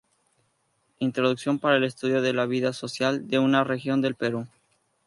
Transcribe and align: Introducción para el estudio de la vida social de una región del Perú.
Introducción 0.97 1.59
para 1.59 1.77
el 1.77 1.83
estudio 1.83 2.23
de 2.23 2.33
la 2.33 2.47
vida 2.47 2.73
social 2.73 3.27
de 3.27 3.37
una 3.37 3.63
región 3.63 4.01
del 4.01 4.15
Perú. 4.15 4.47